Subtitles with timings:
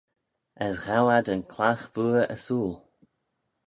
[0.65, 2.75] As ghow ad yn clagh vooar ersooyl.